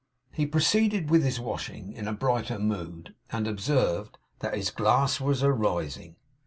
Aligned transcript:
He 0.31 0.47
proceeded 0.47 1.11
with 1.11 1.23
his 1.23 1.39
washing 1.39 1.93
in 1.93 2.07
a 2.07 2.11
brighter 2.11 2.57
mood; 2.57 3.13
and 3.31 3.45
observed 3.47 4.17
'that 4.39 4.55
his 4.55 4.71
glass 4.71 5.19
was 5.21 5.43
arising. 5.43 6.15